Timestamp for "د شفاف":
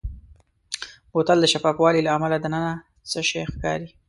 1.41-1.75